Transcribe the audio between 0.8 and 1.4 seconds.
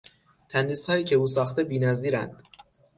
که او